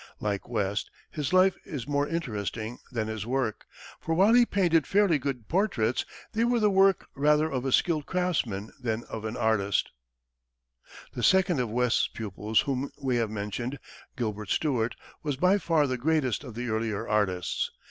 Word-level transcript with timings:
Like 0.19 0.49
West, 0.49 0.89
his 1.11 1.31
life 1.31 1.55
is 1.63 1.87
more 1.87 2.07
interesting 2.07 2.79
than 2.91 3.07
his 3.07 3.27
work, 3.27 3.67
for 3.99 4.15
while 4.15 4.33
he 4.33 4.47
painted 4.47 4.87
fairly 4.87 5.19
good 5.19 5.47
portraits, 5.47 6.05
they 6.33 6.43
were 6.43 6.59
the 6.59 6.71
work 6.71 7.05
rather 7.13 7.47
of 7.47 7.65
a 7.65 7.71
skilled 7.71 8.07
craftsman 8.07 8.71
than 8.81 9.03
of 9.03 9.25
an 9.25 9.37
artist. 9.37 9.91
[Illustration: 9.91 10.87
STUART] 10.87 11.13
The 11.13 11.21
second 11.23 11.59
of 11.59 11.69
West's 11.69 12.07
pupils 12.11 12.61
whom 12.61 12.89
we 12.99 13.17
have 13.17 13.29
mentioned, 13.29 13.77
Gilbert 14.17 14.49
Stuart, 14.49 14.95
was 15.21 15.35
by 15.37 15.59
far 15.59 15.85
the 15.85 15.99
greatest 15.99 16.43
of 16.43 16.55
the 16.55 16.69
earlier 16.69 17.07
artists. 17.07 17.69